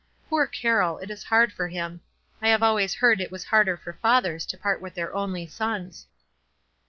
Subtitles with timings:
[0.29, 0.97] Poor Carroll!
[0.97, 2.01] it is hard for him.
[2.41, 6.07] I have always heard it was harder for fathers to part with their only sons."